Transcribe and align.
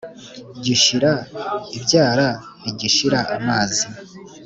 Gishira 0.63 1.11
ibyara 1.77 2.27
ntigishira 2.61 3.19
amazi. 3.37 3.83